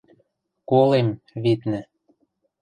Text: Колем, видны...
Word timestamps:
Колем, 0.71 1.09
видны... 1.43 1.81